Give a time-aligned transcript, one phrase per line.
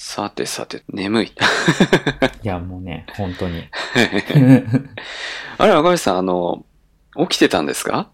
[0.00, 1.26] さてさて、眠い。
[2.44, 3.64] いや、もうね、本当に。
[5.58, 6.64] あれ、赤林さん、あの、
[7.28, 8.08] 起きてたんですか？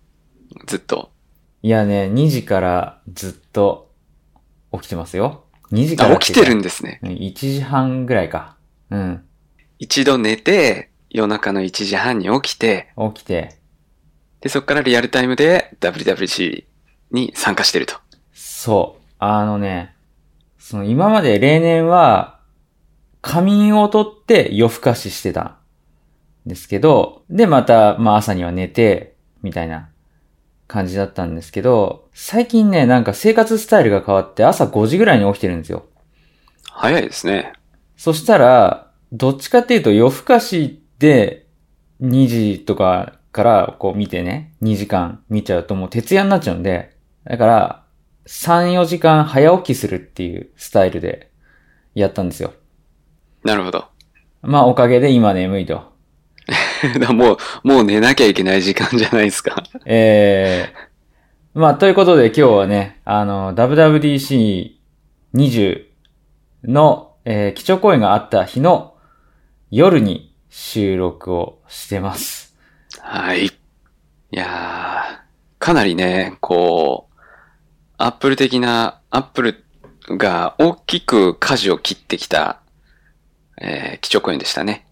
[0.67, 1.11] ずっと。
[1.61, 3.93] いやね、2時からずっと
[4.73, 5.45] 起きてますよ。
[5.73, 7.01] 2時からあ、起きてるんですね。
[7.03, 8.57] うん ?1 時半ぐらいか。
[8.89, 9.23] うん。
[9.79, 13.59] 一度寝て、夜中の1時半に起きて、起きて、
[14.41, 16.65] で、そこからリアルタイムで WWC
[17.11, 17.97] に参加してると。
[18.33, 19.05] そう。
[19.19, 19.94] あのね、
[20.65, 22.41] その今まで例年は、
[23.21, 25.59] 仮眠をとって夜更かししてた
[26.47, 29.91] んですけど、で、また、まあ朝には寝て、みたいな
[30.67, 35.85] 感じだったんですけど、最近ね、なんか生活スタイルが変わって朝5時ぐらいに起きてるんですよ。
[36.71, 37.53] 早いですね。
[37.99, 41.47] そしたら、どっちかっていうと夜更かしで
[42.01, 47.84] 2時とかからこう見てね、2時間見ちゃうともう徹夜になっちゃうんで、だから
[48.27, 51.31] 3、4時間早起きするっていうスタイルで
[51.95, 52.55] やったんですよ。
[53.45, 53.87] なるほど。
[54.43, 55.93] まあおかげで今眠いと。
[57.01, 59.63] だもう、もう寝なきゃいけない時間じゃないですか。
[59.87, 65.85] えー、まあということで今日はね、あの、WWDC20
[66.65, 68.95] の、えー基調講演があった日の
[69.71, 72.57] 夜に収録をしてます。
[73.01, 73.47] はい。
[73.47, 73.51] い
[74.31, 77.14] やー、かなりね、こう、
[77.99, 79.65] アップル的な、アップル
[80.09, 82.61] が大きく舵を切ってきた、
[83.61, 84.87] えー、基調講演でしたね。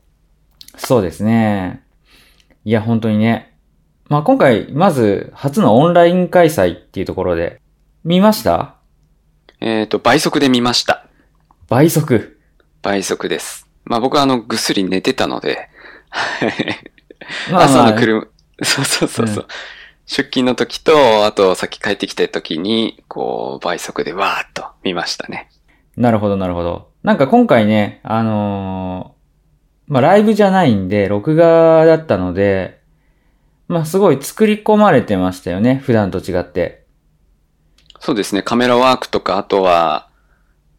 [0.76, 1.82] そうですね。
[2.64, 3.56] いや、本当にね。
[4.08, 7.60] まあ、今回、まず、初のオンライン開催っていうところで、
[8.04, 8.76] 見ました？
[9.60, 11.06] えっ、と、倍速で見ました。
[11.68, 12.38] 倍速。
[12.82, 13.68] 倍速です。
[13.84, 15.68] まあ僕はあの、ぐっすり寝てたので、
[16.10, 16.80] はい
[17.50, 18.26] まあ 朝の車、
[18.62, 19.46] そうそうそうそう、う
[20.06, 25.48] 出勤の時と、あとさっき帰ってきた時に、こう、倍速でわーっと見ましたね。
[25.96, 26.90] なるほど、なるほど。
[27.02, 32.80] なんか今回ね、あのーまあ、ライブじゃないんで、録画だったので、
[33.68, 36.84] まあ、すごい作り込まれてましたよね、普段と違って。
[38.00, 40.08] そうですね、カメラワークとか、あとは、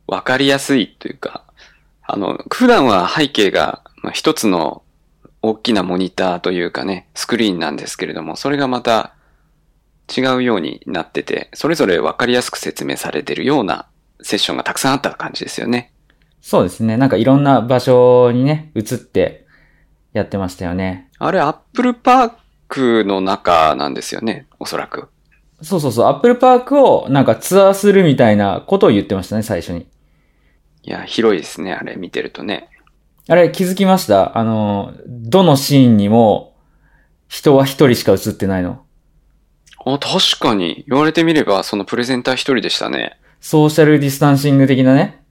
[0.08, 1.46] わかりやすいというか、
[2.06, 4.84] あの、普段は背景がまあ一つの
[5.46, 9.14] 大きなモニターというかね、スクリーンなんですけれども、それがまた
[10.16, 13.88] 違うようになってて、それぞれわかりやすく説明されてるような
[14.22, 15.92] セッションがたくさんあった感じですよね。
[16.42, 19.46] そうですね、なんかいろんな場所にね、映って
[20.14, 21.10] やってましたよね。
[21.20, 22.32] あれ、アップルパー
[22.70, 25.10] クの中なんですよね、おそらく。
[25.62, 29.88] そうそうそう、アップルパークをなんかツアーするみたいなことを言ってましたね、最初に。
[30.84, 32.70] いや、広いですね、あれ見てるとね。
[33.30, 34.38] あれ気づきました？
[34.38, 36.56] あの、どのシーンにも
[37.28, 38.84] 人は一人しか映ってないの。
[39.86, 43.20] あ、確かに、言われてみれば、そのプレゼンター一人でしたね。
[43.42, 45.24] ソーシャルディスタンシング的なね、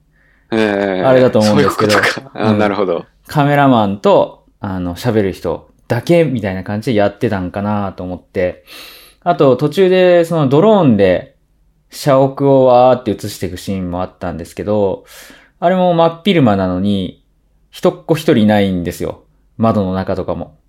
[0.51, 2.31] えー、あれだと思うんですけどそういうことか。
[2.35, 3.05] あ、うんなるほど。
[3.25, 8.63] カメラマンと、あの、喋る人だけみたいな感じでやってたんかなと思って。
[9.21, 11.37] あと、途中で、そのドローンで、
[11.89, 15.05] 社屋をわーって映していくシーンもあったんですけど、
[15.59, 17.22] あれも真っ昼間なのに、
[17.73, 19.23] 一っ子一人いないんですよ。
[19.57, 20.59] 窓の中とかも。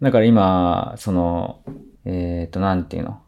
[0.00, 1.62] だから今、その、
[2.04, 3.20] えっ、と、なんていうの？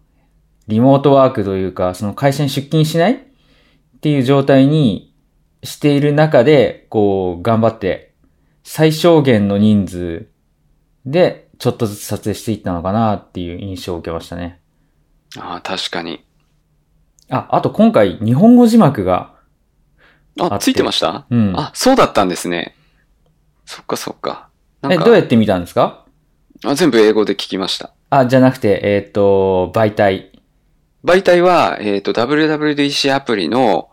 [0.68, 3.18] リモートワークというか、その会社に出勤しないっ
[4.00, 5.12] ていう状態に
[5.64, 8.14] している中で、こう、頑張って、
[8.62, 10.28] 最小限の人数
[11.04, 14.60] で、ちょっとずつ撮影していったのかなっていう印象を受けましたね。
[15.36, 16.24] あ確かに。
[17.28, 19.34] あ、あと今回、日本語字幕が、
[20.38, 21.26] あついてました？
[21.30, 21.52] うん。
[21.56, 22.74] あ、そうだったんですね。
[23.64, 24.48] そっかそっか。
[24.82, 26.04] なえ、どうやって見たんですか？
[26.64, 27.92] あ全部英語で聞きました。
[28.10, 30.30] あ、じゃなくて、えっ、と、媒体。
[31.04, 33.88] 媒体は、えっ、と、WWDC アプリの、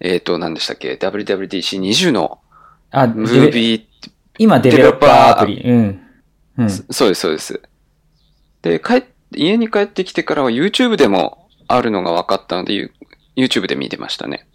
[0.00, 2.38] えっ、と、何でしたっけ ?WWDC20 の
[2.90, 3.84] あ、ムービー、
[4.38, 5.62] 今デベロッパーアプリ。
[5.64, 6.00] うん。
[6.58, 6.70] うん。
[6.70, 7.60] そうです、そうです。
[8.62, 12.90] で、帰っ、家に帰ってきてからは YouTube でもあるのが分かったので、ユ
[13.36, 14.46] YouTube で見てましたね。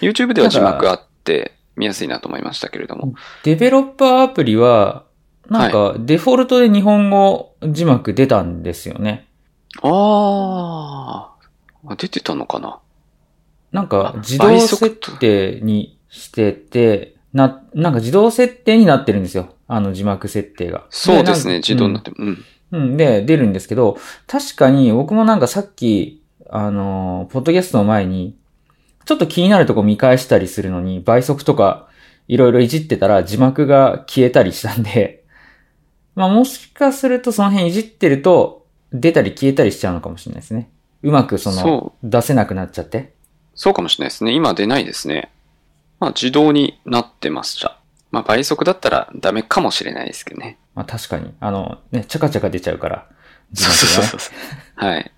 [0.00, 3.14] YouTube では字幕あって見やすいなと思いましたけれども。
[3.44, 5.04] デベロッパーアプリは、
[5.48, 9.28] なんか、デフォルトで日本語字幕出たんですよね。
[9.82, 12.80] あーあ、出てたのかな
[13.72, 19.54] なんかあ、自動設定にしてて、な、なんか自動設定になってるんですよ。
[19.68, 20.86] あの字幕設定が。
[20.90, 22.44] そうですね、自動になって、うん。
[22.72, 22.82] うん。
[22.82, 22.96] うん。
[22.96, 28.36] で、出るんですけど、確かに僕もなんかさっき、あのー、ポッドキャストの前に、
[29.08, 31.88] ちょっと気になるとこ見返したりするのに、倍速とか、
[32.26, 35.24] いろいろいじってたら字幕が消えたりしたんで、
[36.14, 40.68] まあもしかするとその辺いじってると、出たり消えたりしちゃうのかもしれないですね。
[41.02, 43.14] うまくそのそ、出せなくなっちゃって。
[43.54, 44.32] そうかもしれないですね。
[44.32, 45.32] 今出ないですね。
[46.00, 47.78] まあ自動になってました。
[48.10, 50.58] まあ倍速だったらダメかもしれないですけどね。
[50.74, 51.32] まあ確かに。
[51.40, 53.06] あの、ね、チャカチャカ出ちゃうから。
[53.54, 54.32] そうそうそうそ
[54.82, 54.84] う。
[54.84, 55.10] はい。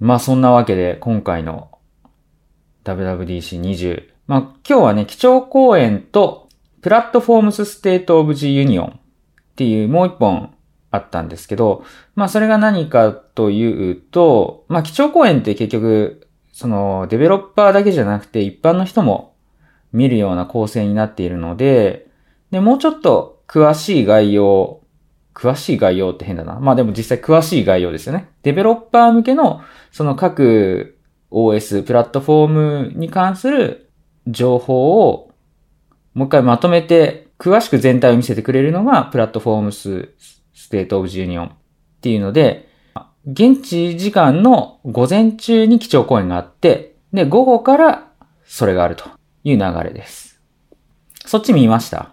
[0.00, 1.70] まあそんなわけで、今回の
[2.86, 4.08] WWDC20。
[4.26, 6.48] まあ今日はね、基調講演と、
[6.82, 8.92] Platforms State of the Union っ
[9.56, 10.54] ていうもう一本
[10.92, 11.84] あったんですけど、
[12.14, 19.34] まあそれが何かというと、まあ基調講演って結局、そのデベロッパーだけじゃなくて一般の人も
[19.92, 22.06] 見るような構成になっているので、
[22.50, 24.80] で、もうちょっと詳しい概要、
[25.34, 26.60] 詳しい概要って変だな。
[26.60, 28.30] まあでも実際詳しい概要ですよね。
[28.42, 30.95] デベロッパー向けの、その各
[31.30, 33.90] OS、プラットフォームに関する
[34.26, 35.30] 情報を、
[36.14, 41.50] もう一回まとめて、詳しく全体を見せてくれるのが、 Platforms、State of the Union っ
[42.00, 42.68] ていうので、
[43.26, 48.08] 現地時間の午前中に基調講演があって、で、午後から
[48.46, 49.04] それがあると
[49.44, 50.40] いう流れです。
[51.26, 52.10] そっち見ました？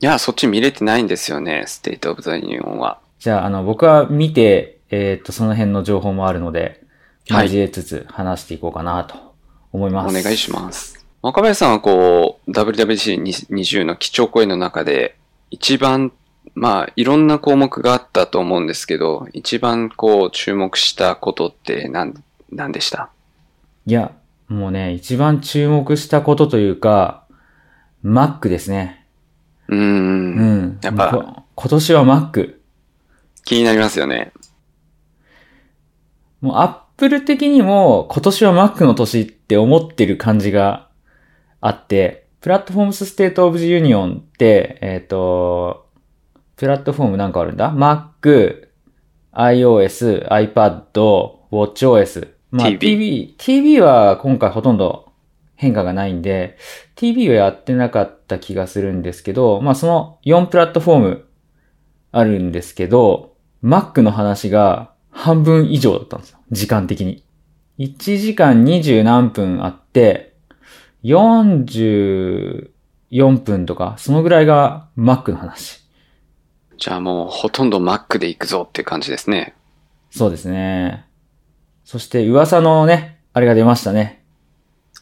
[0.00, 3.00] いや、そっち見れてないんですよね、 State of the Union は。
[3.18, 6.83] じゃあ、あの、僕は見て、えっ、と、その辺の情報もあるので、はい
[7.28, 9.34] 交えつつ話していこうかなと
[9.72, 10.04] 思います。
[10.04, 11.06] お願いします。
[11.22, 15.16] 若林さんはこう、WWDC20 の基調講演の中で、
[15.50, 16.12] 一番、
[16.54, 22.14] まあ、いろんな項目があったと思うんですけど、一番こう、注目したことって何、
[22.52, 23.08] 何でした？
[23.86, 24.12] いや、
[24.48, 27.24] もうね、一番注目したことというか、
[28.04, 29.06] Mac ですね。
[29.68, 29.78] うー。
[29.78, 30.78] うんん。
[30.82, 32.56] やっぱ今年は Mac。
[33.46, 34.32] 気になりますよね。
[36.42, 36.56] もう
[36.96, 40.88] Apple 的にも今年は Mac の年って思ってる感じが
[41.60, 45.88] あって、プラットフォームスステートオブジユニオンって、えっ、と、
[46.56, 48.68] プラットフォームなんかあるんだ ?Mac、
[49.32, 50.84] iOS、iPad、
[51.50, 52.28] WatchOS。
[52.52, 55.12] まあ TV TV、TV は今回ほとんど
[55.56, 56.56] 変化がないんで、
[56.94, 61.28] TV はやってなかった気がするんですけど、まあその4プラットフォーム
[62.12, 66.38] あるんですけど、Mac の話が半分以上だったんですよ。
[66.50, 67.24] 時間的に。
[67.78, 70.34] 1時間20何分あって、
[71.04, 72.68] 44
[73.38, 75.82] 分とか、そのぐらいが Mac の話。
[76.76, 79.54] じゃあもうほとんど Mac で行くぞっていう感じですね。
[80.10, 81.06] そうですね。
[81.84, 84.24] そして噂のね、あれが出ましたね。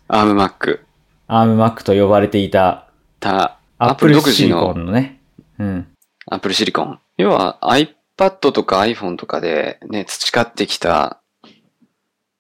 [0.09, 0.81] ARM Mac。
[1.29, 2.93] ARM Mac と呼ばれていた
[3.23, 5.21] た、Apple 独自シリコのンのね。
[5.59, 5.87] うん。
[6.27, 6.99] Apple シリコン。
[7.17, 7.95] 要は iPad
[8.31, 11.21] とか iPhone とかでね、培ってきた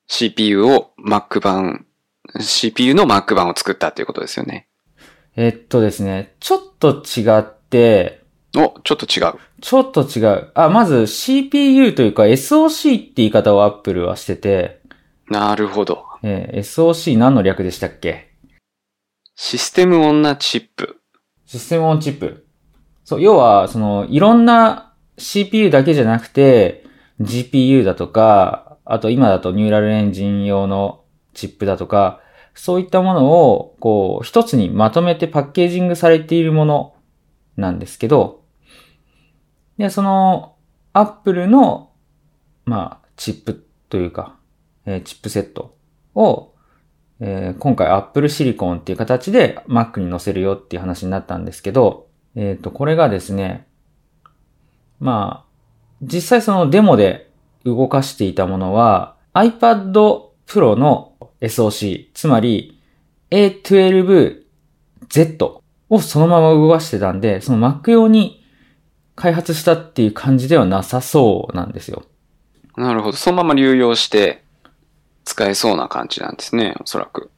[0.06, 1.87] CPU を Mac 版、
[2.40, 4.69] CPU の Mac 版を作ったっていうことですよね。
[5.37, 8.23] えっとですね、ちょっと違って、
[8.55, 9.34] お、ちょっと違う。
[9.62, 10.50] ちょっと違う。
[10.55, 14.82] あ、まず CPU というか SOC って言い方を Apple はしてて、
[15.28, 16.05] なるほど。
[16.23, 18.31] えー SOC 何の略でしたっけ？
[19.35, 21.00] システムオンなチップ。
[21.46, 22.46] システムオンチップ。
[23.05, 26.85] そう、要は、その、いろんな CPU だけじゃなくて、
[27.20, 31.05] GPU だとか、あと今だとニューラルエンジン用の
[31.35, 32.20] チップだとか、
[32.55, 36.94] そういったものを、こう、一つにまとめてパッケージングされているもの
[37.56, 38.43] なんですけど、
[39.79, 40.56] で、その、
[40.93, 41.91] Apple の、
[42.64, 44.37] まあ、チップというか、
[44.85, 45.76] えーチップセット
[46.14, 46.55] を、
[47.20, 53.66] えー今回 Apple Silicon っていう形で Mac に載せるよっていう話になったんですけど、えっ、と、これがですね、
[55.02, 55.49] まあ、
[56.00, 57.28] 実際そのデモで
[57.64, 59.92] 動かしていたものは iPad
[60.47, 62.80] Pro の SoC、つまり
[63.32, 64.44] A12Z
[65.88, 68.47] をそのまま動かしてたんで、その Mac 用に
[69.16, 72.04] 開発したっていう感じではなさそうなんですよ。
[72.76, 73.16] なるほど。
[73.16, 74.44] そのまま流用して
[75.25, 77.30] 使えそうな感じなんですね、おそらく。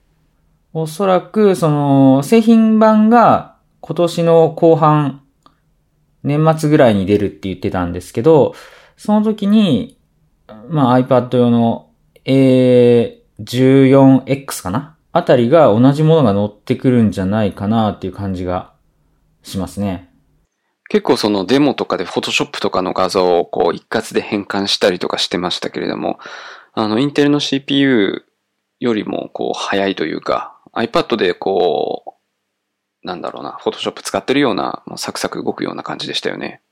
[0.75, 5.24] おそらく、その、製品版が今年の後半、
[6.25, 8.57] 年末ぐらいに出るって言ってたんですけど、
[8.97, 9.99] その時に、
[10.69, 11.91] まあ iPad 用の
[12.25, 14.97] A14X かな？
[15.13, 18.73] あたりが同じものが載ってくるんじゃないかなっていう感じが
[19.43, 20.11] しますね。
[20.89, 26.19] 結構そのデモとかで Photoshop とかの画像をこう一括で変換したりとかしてましたけれども、
[26.73, 28.25] あの、インテルの CPU
[28.81, 32.11] よりもこう早いというか、iPad でこう、
[33.05, 36.63] なんだろうな、Photoshop 使ってるような、もうサクサク動くような感じでしたよね。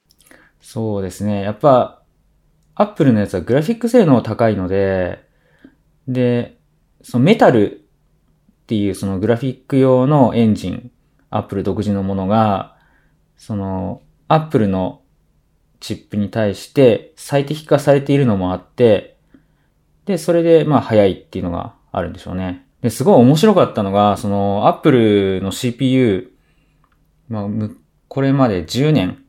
[0.60, 1.42] そうですね。
[1.42, 2.02] やっぱ、
[2.74, 5.28] Apple のやつはグラフィック性能高いので、
[6.08, 6.58] で、
[7.02, 7.80] そのメタル
[8.62, 10.90] っていうそのグラフィック用のエンジン、
[11.30, 12.76] Apple 独自のものが、
[13.36, 15.02] その Apple の
[15.80, 19.18] チップに対して最適化されているのもあって、
[20.06, 22.61] で、それでまあ早いっていうのがあるんでしょうね。
[22.82, 26.32] で、すごい面白かったのが、その、Apple の CPU、
[27.28, 27.48] まあ、
[28.08, 29.22] これまで10年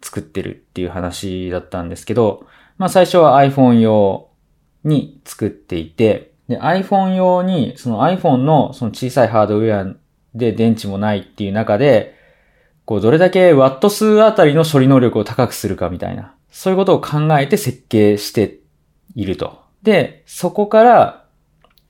[0.00, 2.46] 作ってるっていう話だったんですけど、
[2.76, 4.28] まあ最初は iPhone 用
[4.84, 9.96] に作っていて、で、iPhone 用に、その iPhone のその小さいハードウェア
[10.34, 12.14] で電池もないっていう中で、
[12.84, 18.60] こう、どれだけワット数あたりの処理能力を高くするかみたいな、そういうことを考えて設計して
[19.14, 19.62] いると。
[19.82, 21.17] で、そこから、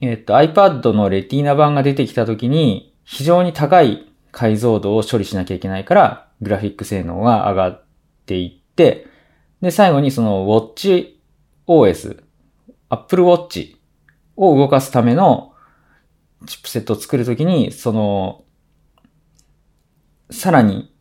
[0.00, 7.84] えっと、iPad のレティーナ版が出てきた時に、非常に高い解像度を処理しなきゃいけないから、グラフィック性能が上がっ
[8.26, 9.06] ていって、
[9.60, 12.22] で、最後にその WatchOS、
[12.90, 13.76] Apple Watch
[14.36, 15.52] を動かすための
[16.46, 18.44] チップセットを作るときに、その、
[20.30, 20.94] さらに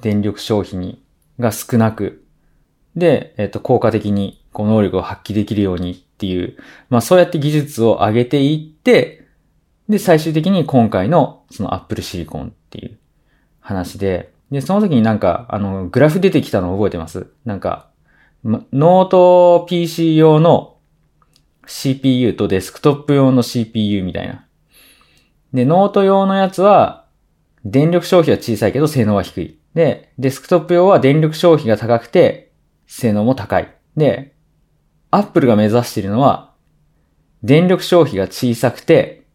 [0.00, 1.04] 電力消費に
[1.38, 2.24] が少なく、
[2.96, 6.56] で、えっ、と、効果的にこう能力を発揮できるようにっていう、
[6.90, 9.26] まあそうやって技術を上げていって、
[9.88, 12.98] で、最終的に今回のその Apple Silicon っていう
[13.60, 17.26] 話で、で、その時になんか、あの、グラフ出てきたの覚えてます？
[17.44, 17.88] なんか、
[18.44, 20.76] ノート PC 用の
[21.66, 24.46] CPU とデスクトップ用の CPU みたいな。
[25.54, 27.06] で、ノート用のやつは、
[27.64, 29.58] 電力消費は小さいけど性能は低い。
[29.74, 32.52] で、デスクトップ用は電力消費が高くて、
[32.86, 33.72] 性能も高い。
[33.96, 34.31] で、
[35.12, 36.52] アップルが目指しているのは、
[37.42, 39.26] 電力消費が小さくて、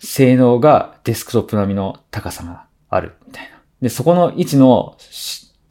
[0.00, 3.62] 性能がデスクトップ並みの高さがある、みたいな。
[3.80, 4.96] で、そこの位置の、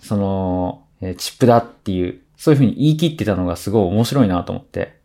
[0.02, 0.86] その、
[1.18, 4.98] チップだっていう、そういう風に言い切ってたのがすごい面白いなと思って。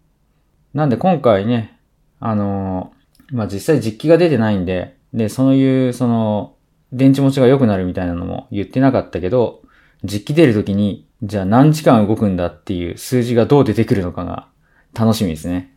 [0.72, 1.80] なんで今回ね、
[2.20, 6.54] あのー、まあ、実際実機が出てないんで、で、そういう、その、
[6.92, 9.62] 電池持ちが良くなるみたいなのも言ってなかったけど、
[10.04, 14.48] 実機出るときに、じゃあ何時間動くんだっていう数字がどう出てくるのかが
[14.92, 15.74] 楽しみですね。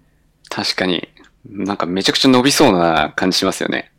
[0.49, 1.07] 確かに、
[1.45, 3.91] なんかめちゃくちゃ伸びそうな感じしますよね。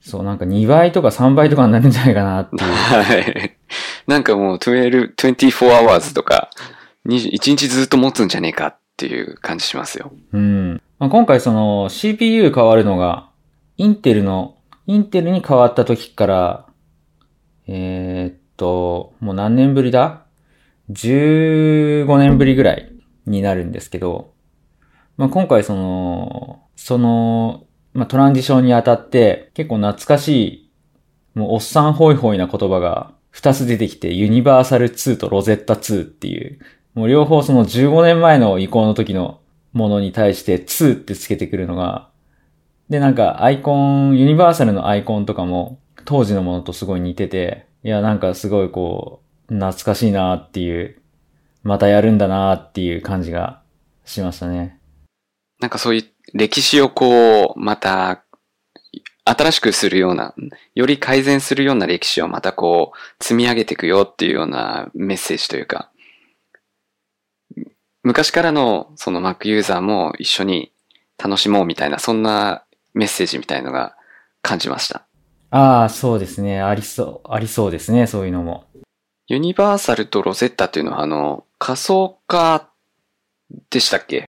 [0.00, 2.70] そう、なんか2倍とか3倍とかになるんじゃないかなっていう。
[2.70, 3.56] はい。
[4.06, 6.50] なんかもう12、24 hours とか、
[7.06, 10.12] 1日ずっと持つんじゃねえかっていう感じしますよ。
[10.32, 10.82] うん。
[10.98, 13.30] まあ、今回その CPU 変わるのが、
[13.78, 16.66] インテルの、インテルに変わった時から、
[17.66, 20.24] えー、っと、もう何年ぶりだ
[20.90, 22.92] ?15 年ぶりぐらい
[23.26, 24.32] になるんですけど、
[25.16, 30.70] まあ、今回その、その、まあ、トランジションにあたって結構懐かしい、
[31.34, 36.58] もうおっさんホイホイな言葉が2つ出てきて、 Universal 2と Rosetta 2っていう、
[36.94, 39.40] もう両方その15年前の移行の時の
[39.72, 42.10] ものに対して2ってつけてくるのが、
[42.88, 51.02] で、なんかアイコン、 Universal のアイコンとかも当時のものとすごい似てて、いや、なんかすごいこう、懐かしいなっていう、
[51.62, 53.62] またやるんだなっていう感じが
[54.06, 54.80] しましたね。
[55.60, 58.24] なんかそういう歴史をこう、また、
[59.26, 60.34] 新しくするような、
[60.74, 65.90] より改善するような歴史をまたこう、積み上げていくよっていうようなメッセージというか、
[68.02, 70.72] 昔からのその Mac ユーザーも一緒に
[71.22, 72.64] 楽しもうみたいな、そんな
[72.94, 73.94] メッセージみたいのが
[74.40, 75.06] 感じました。
[75.56, 76.60] ああ、そうですね。
[76.60, 78.08] ありそう、ありそうですね。
[78.08, 78.64] そういうのも。
[79.28, 82.70] Universal と Rosetta っていうのは、あの、仮想化
[83.70, 84.24] でしたっけ？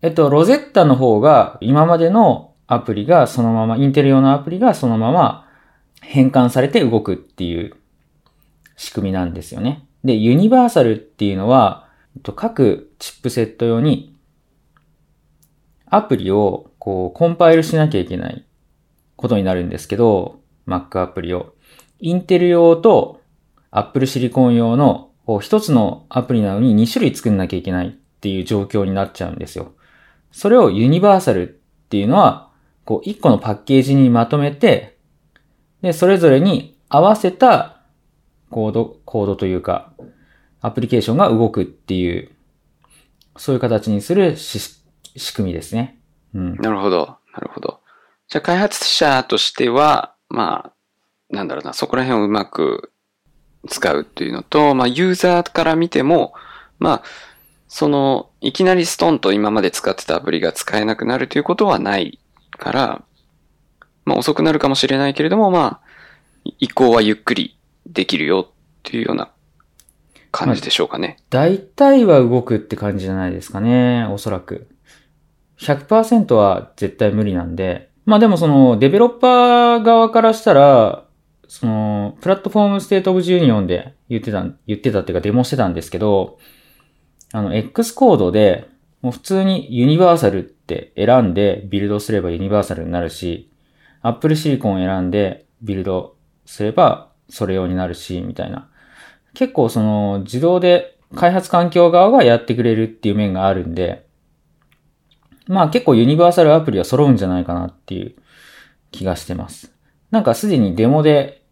[0.00, 5.46] えっと、 Rosetta の方が今までのアプリがそのまま、インテル用のアプリがそのまま
[6.00, 7.74] 変換されて動くっていう
[8.76, 9.86] 仕組みなんですよね。
[10.04, 11.90] で、 Universal っていうのは、
[12.34, 14.16] 各チップセット用に
[15.84, 18.46] アプリをこうコンパイルしなきゃいけない
[19.16, 21.54] ことになるんですけど、Mac アプリを。
[21.98, 23.20] インテル用と
[23.70, 29.72] Apple Silicon 用の一つのアプリなのに2種類作んなきゃいけないっていう状況になっちゃうんですよ。
[30.30, 32.50] それをユニバーサルっていうのは、
[32.84, 34.98] こう一個のパッケージにまとめて、
[35.82, 37.82] で、それぞれに合わせた
[38.50, 39.92] コード、コードというか、
[40.60, 42.30] アプリケーションが動くっていう、
[43.36, 44.80] そういう形にする仕
[45.34, 46.00] 組みですね。
[46.34, 46.56] うん。
[46.56, 47.18] なるほど。
[47.32, 47.80] なるほど。
[48.28, 50.72] じゃあ開発者としては、ま
[51.30, 52.92] あ、なんだろうな、そこら辺をうまく
[53.68, 56.34] 使うっていうのと、まあ、ユーザーから見ても、
[56.78, 57.02] まあ、
[57.68, 62.20] その、いきなりストンと今まで使ってたアプリが使えなくなるということはない
[62.58, 63.02] から、
[64.04, 68.52] まあ遅くなるかもしれないけれども、まあ、移行はゆっくりできるよっ
[68.84, 69.30] ていうような
[70.30, 71.18] 感じでしょうかね。
[71.28, 74.68] 大体は動くって感じじゃないですかね、おそらく。
[75.58, 77.90] 100%は絶対無理なんで。
[78.06, 81.04] まあでもその、デベロッパー側からしたら、
[81.48, 86.38] その、 Platforms State of the Union で言ってた、言ってたっていうかデモしてたんですけど、
[87.32, 88.68] あの、X コードで、
[89.02, 93.50] もう普通に Universal って選んでビルドすれば Universal になるし、
[94.02, 98.68] Apple Silicon 選んでビルドすればそれ用になるし、みたいな。
[99.34, 104.05] 結構その自動で開発環境側がやってくれるっていう面があるんで、
[105.46, 108.14] まあ結構ユニバーサルアプリは揃うんじゃないかなっていう
[108.90, 109.72] 気がしてます。
[110.10, 111.42] なんかすでにデモで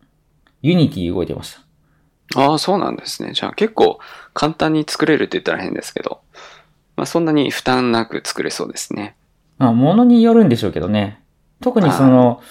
[0.62, 2.40] Unity 動いてました。
[2.40, 3.32] ああ、そうなんですね。
[3.32, 3.98] じゃあ結構
[4.32, 6.20] 簡単に作れるって言ったら変ですけど、
[6.96, 9.16] まあそんなに負担なく作れそうですね。
[9.58, 11.22] まあ、ものによるんでしょうけどね。
[11.60, 12.42] 特にその、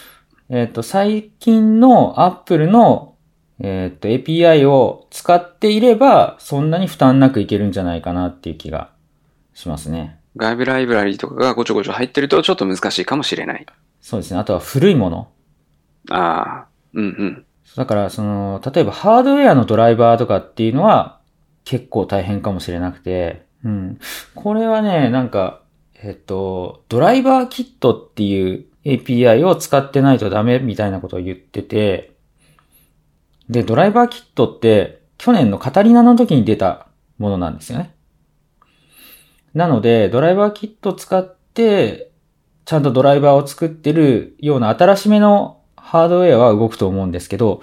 [0.50, 3.16] えっ、と、最近の Apple の、
[3.60, 8.90] えっ、と、API を使っていれば、そんなに負担なくいけるんじゃないかなっていう気が
[9.54, 10.20] しますね。
[10.36, 13.66] 外部ライブラリとかがごちょごちょ入ってるとちょっと難しいかもしれない。
[14.02, 14.40] そうですね。
[14.40, 15.30] あとは古いもの。
[16.10, 17.46] ああ、うんうん。
[17.76, 21.20] だから、その、例えばハードウェアのドライバーとかっていうのは
[21.66, 24.00] 結構大変かもしれなくて、うん。
[24.36, 25.62] これはね、なんか、
[25.96, 32.12] えっと、ドライバーキットっていう API を使ってないとダメみたいなことを言ってて、
[33.50, 36.88] で、ドライバーキットって去年のカタリナの時に出た
[37.18, 37.94] ものなんですよね。
[39.54, 42.12] なので、ドライバーキットを使って、
[42.66, 47.62] ちゃんとドライバーを作ってるような新しめのハードウェアは動くと思うんですけど、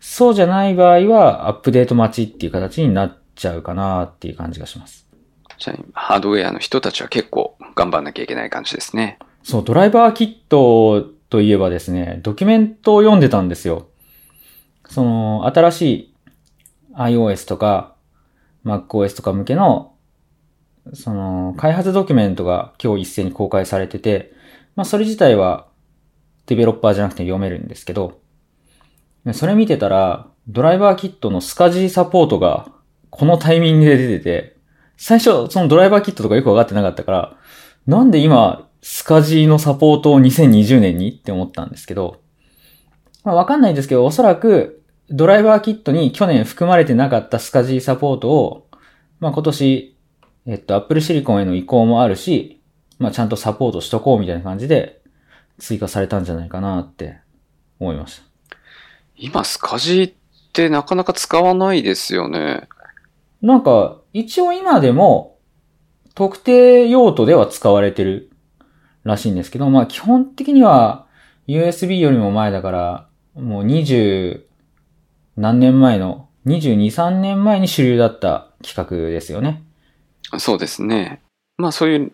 [0.00, 5.06] そうじゃない場合はアップデート待ちっていう形になっちゃうかなっていう感じがします。
[5.58, 9.18] じゃあ、ハードウェアの人たちは結構頑張んなきゃいけない感じですね。
[9.42, 13.88] そう、ドライバーキットといえばですね、ドキュメントを読んでたんですよ。
[14.88, 16.14] その、新しい
[16.96, 17.94] iOS とか
[18.64, 19.89] MacOS とか向けの、
[20.94, 24.32] その、開発ドキュメントが今日一斉に公開されてて、
[24.76, 25.68] まあそれ自体は
[26.46, 28.20] デベロッパーじゃなくて読めるんですけど、
[29.32, 32.72] それ見てたら、ドライバーキットのスカジーサポートが
[33.10, 34.56] このタイミングで出てて、
[34.96, 37.36] 最初そのドライバーキットとかよくわかってなかったから、
[37.86, 42.20] なんで今、スカジーのサポートを2020年にって思ったんですけど、
[43.24, 48.68] まあわかんないですけど、おそらくドライバーキットに去年含まれてなかったスカジーサポートを、
[49.18, 49.96] まあ今年、
[50.50, 52.60] えっと、Apple Silicon への移行もあるし、
[52.98, 55.00] まあちゃんとサポートしとこうみたいな感じで
[55.58, 57.20] 追加されたんじゃないかなって
[57.78, 58.56] 思いました。
[59.16, 60.12] 今、スカジーっ
[60.52, 62.68] てなかなか使わないですよね。
[63.40, 65.38] なんか、一応今でも、
[66.16, 68.32] 特定用途では使われてる
[69.04, 71.06] らしいんですけど、まあ基本的には
[71.46, 74.42] USB よりも前だから、もう20
[75.36, 79.62] 何年前の、22、3年前に主流だった企画ですよね。
[80.38, 81.20] そうですね。
[81.56, 82.12] まあそういう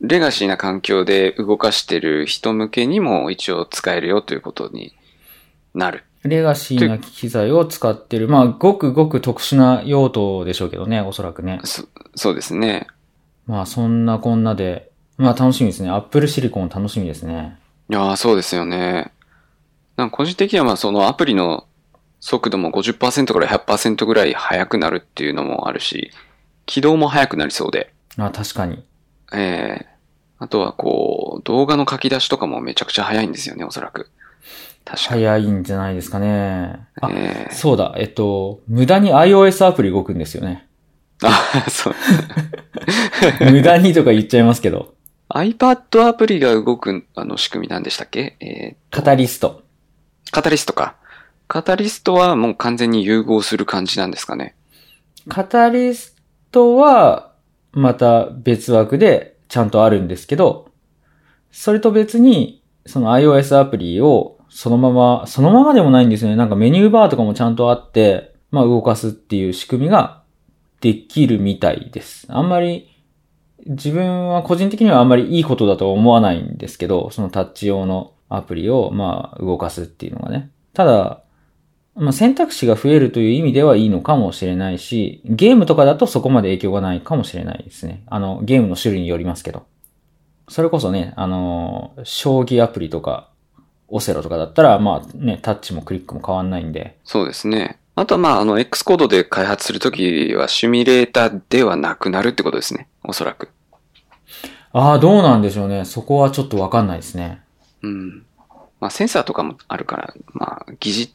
[0.00, 4.94] レガシーな環境で動かしてる人向けにも一応使えるよということに
[5.74, 6.04] なる。
[6.22, 8.28] レガシーな機材を使ってる。
[8.28, 11.60] まあ、ごくごく特殊な用途でしょうけどね、おそらくね。
[11.64, 12.86] そそうですね。
[13.46, 15.90] まあ、そんなこんなで、まあ楽しみですね。
[15.90, 17.58] Apple Silicon 楽しみですね。
[17.88, 19.12] いやーそうですよね。
[19.96, 21.66] なんか個人的にはまあそのアプリの
[22.20, 26.10] 速度も50%から100%ぐらい速くなるっていうのもあるし、
[26.70, 27.92] 起動も速くなりそうで。
[28.16, 28.84] あ、確かに。
[29.32, 29.86] ええ
[30.38, 34.08] あとはこう、動画の書き出しとかもめちゃくちゃ速いんですよね、おそらく。
[34.84, 35.24] 確かに。
[35.24, 36.86] 早いんじゃないですかね。
[37.00, 40.68] あ、ええそうだ、えっと、無駄に iOS アプリ動くんですよね。
[41.24, 41.94] あ、そう。
[43.50, 44.94] 無駄にとか言っちゃいますけど。
[45.28, 48.36] iPad アプリが動くあの仕組みなんでしたっけ？
[48.40, 49.64] えカタリスト。
[50.26, 50.94] ー、カタリストか。
[51.48, 54.54] カタリストはもう完全に融合する感じなんですかね。
[55.28, 56.16] カタリス
[56.50, 57.32] トは、
[57.72, 60.70] また別枠でちゃんとあるんですけど、
[61.50, 66.36] それと別に、その iOS アプリをそのまま、そのままでもないんですよね。
[66.36, 70.22] なんかメニューバーとかもちゃんとあって、まあ動かすっていう仕組みが
[70.80, 72.26] できるみたいです。
[72.28, 72.88] あんまり、
[73.66, 80.50] 自分は個人的にはあんまりいいことだとは思わないんですけど、そのタッチ用のアプリをまあ動かすっていうのがね。
[80.74, 81.22] ただ、
[82.00, 88.02] まあ、選択肢が増えるという意味ではいいのかもしれないし、ゲームとかだとそこまで影響がないかもしれないですね。
[88.06, 89.66] あの、ゲームの種類によりますけど。
[90.48, 93.28] それこそね、あの、将棋アプリとか、
[93.88, 96.96] オセロとかだったら、まあね、タッチもクリックも変わんないんで。
[97.04, 97.78] そうですね。
[97.96, 102.88] あとはまあ、あの、X コードで開発するときはシミュレーターではなくなるってことですね。
[103.04, 103.50] おそらく。
[104.72, 105.84] ああ、どうなんでしょうね。
[105.84, 107.42] そこはちょっとわかんないですね。
[107.82, 108.24] うん。
[108.80, 111.14] まあ、センサーとかもあるから、まあ、疑似、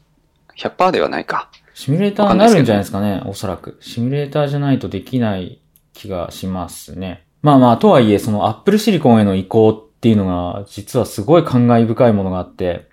[0.56, 1.50] 100%ではないか。
[1.74, 3.78] シミュレーターになるんじゃないですかね、おそらく。
[3.80, 5.60] シミュレーターじゃないとできない
[5.92, 7.26] 気がしますね。
[7.42, 12.88] まあまあ、とはいえ、その Apple Silicon への移行っていうのが、実はすごい感慨深いものがあって、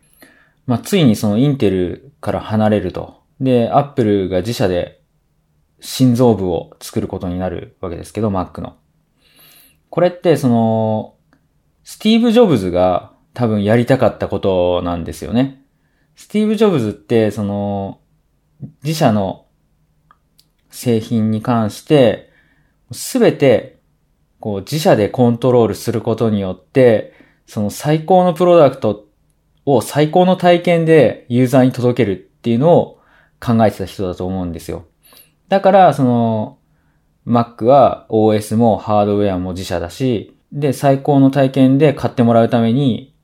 [0.67, 3.21] まあ、ついにそのインテルから離れると。
[3.39, 5.01] で、Apple が自社で
[5.79, 8.75] 心臓部を作ることになるわけですけど、Mac の。
[9.89, 11.15] これって、その、
[11.83, 15.62] スティーブ・ジョブズが多分やりたかったことなんですよね。
[16.15, 17.99] スティーブ・ジョブズって、その、
[18.83, 19.45] 自社の
[20.69, 22.29] 製品に関して、
[22.91, 23.79] すべて、
[24.39, 27.13] こう、自社でコントロールすることによって、
[27.45, 29.07] その最高のプロダクト
[29.65, 32.99] を最高の体験でユーザーに届けるっていうのを
[33.39, 34.85] 考えてた人だと思うんですよ。
[35.49, 36.57] だから、その、
[37.25, 43.15] Mac は OS もハードウェアも自社だし、で、最高の体験で買ってもらうために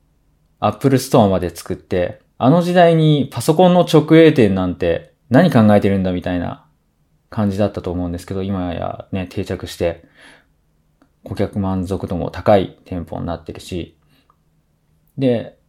[0.60, 6.66] Apple Store まで作って、あの時代にパソコンの直営店なんて何考えてるんだみたいな
[7.30, 10.06] 感じだったと思うんですけど、今やね、定着して、
[11.26, 13.98] 顧客満足度も高い店舗になってるし、
[15.18, 15.60] で、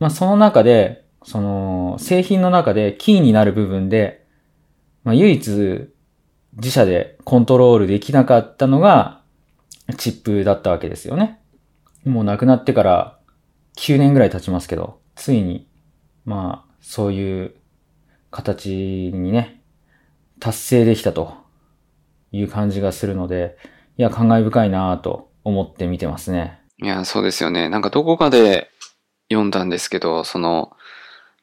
[0.00, 4.26] まあその中で、その製品の中でキーになる部分で、
[5.04, 5.88] まあ唯一
[6.56, 9.22] 自社でコントロールできなかったのが
[9.96, 11.40] チップだったわけですよね。
[12.04, 13.18] もう亡くなってから
[13.78, 15.66] 9年ぐらい経ちますけど、ついに、
[16.24, 17.54] まあそういう
[18.30, 18.70] 形
[19.14, 19.62] にね、
[20.40, 21.34] 達成できたと
[22.32, 23.56] いう感じがするので、
[23.98, 26.60] いや、感慨深いなぁと思って見てますね。
[26.78, 27.68] いや、そうですよね。
[27.68, 28.70] なんかどこかで
[29.30, 30.72] 読んだんですけど、その、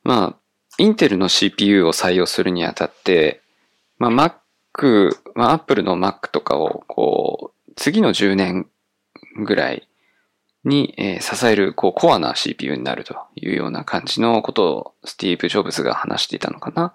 [0.04, 0.40] まあ、
[0.78, 3.42] インテルの CPU を採用するにあたって、
[3.98, 8.70] まあ、Mac、まあ、Apple の Mac とかを、こう、次の10年
[9.46, 9.89] ぐらい
[10.66, 16.94] に、え支える、こう、コアな CPU になるというような感じのことをスティーブ・ジョブズが話していたのかな。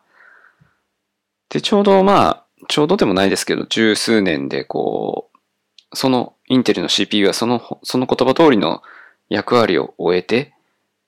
[1.48, 8.82] で、ちょうどまあ、ちょうどでもないですけど、十数年でこう、そのインテルの CPU はその、その言葉通りの
[9.28, 10.52] 役割を終えて、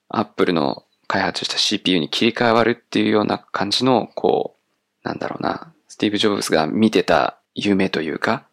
[0.09, 4.57] Apple の開発した CPU に切り替わるっていうような感じの、こ
[5.05, 8.47] う、なんだろうな、スティーブ・ジョブズが見てた夢というか、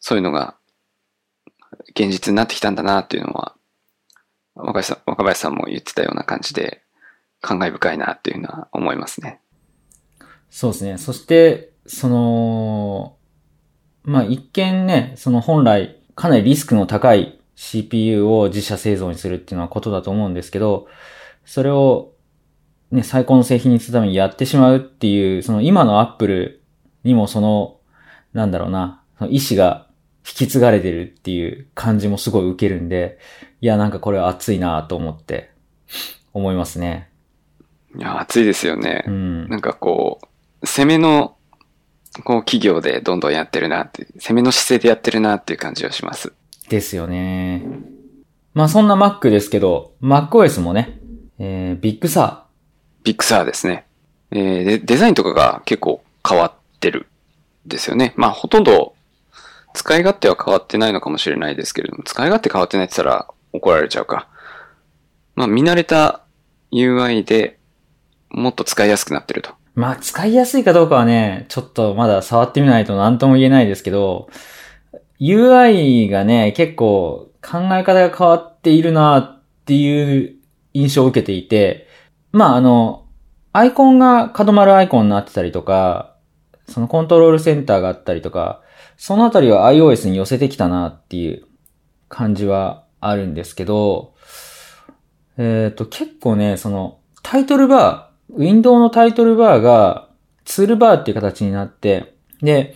[0.00, 0.54] そういうのが
[1.90, 3.54] 現実になってきたんだなっていうのは、
[4.54, 6.82] 若林さん若林さんも言ってたような感じで、
[7.40, 9.40] 感慨深いなっていうのは思いますね。
[10.50, 10.98] そうですね。
[10.98, 13.16] そして、その、
[14.02, 20.88] まあ、一見ね、その本来かなりリスクの高い CPU を自社製造にするっていうのはことだと思うんですけど、
[21.44, 22.12] それを
[22.90, 26.62] ね、最高の製品にするためにやってしまうっていう、その今の Apple
[27.04, 27.80] にもその、
[28.32, 29.87] なんだろうな、その意志が
[30.34, 33.18] き継がれてるっていう感じもすごい受けるんで、
[33.60, 35.50] いや、なんかこれは熱いなと思って、
[36.32, 37.10] 思いますね。
[37.96, 39.04] いや、熱いですよね。
[39.06, 39.48] うん。
[39.48, 40.20] なんかこ
[40.62, 41.36] う、攻めの、
[42.24, 46.32] こう企業でどんどんやってるなって、攻めの姿勢でやってるなっていう感じはします。
[46.68, 47.64] ですよね。
[48.54, 50.98] まあそんな Mac ですけど、MacOS もね、
[51.38, 52.46] えー、ビッグサ
[53.04, 53.86] Big Sur ですね。
[54.30, 57.06] えーで、デザインとかが結構変わってる
[57.66, 58.14] んですよね。
[58.16, 58.94] まあほとんど
[59.78, 64.28] 使い勝手は変わってないのかもしれないですけれども、使い勝手変わってないって言ったら怒られちゃうか。
[65.36, 66.24] まあ見慣れた
[66.72, 67.60] UI で
[68.28, 69.52] もっと使いやすくなってると。
[69.76, 74.28] まあ使いやすいかどうかはね、ちょっとまだ触ってみないと何とも言えないですけど、
[75.20, 80.34] UI がね、結構考え方が変わっているなっていう
[80.74, 81.86] 印象を受けていて、
[82.32, 83.06] まああの、
[83.52, 86.16] アイコンが角丸アイコンになってたりとか、
[86.68, 88.62] そのコントロールセンターがあったりとか、
[88.98, 91.46] そのあたりは iOS に寄せてきたなっていう
[92.08, 94.14] 感じはあるんですけど、
[95.38, 100.08] えっ、と、結構ね、その、タイトルバー、ウィンドウのタイトルバーが
[100.44, 102.74] ツールバーっていう形になって、で、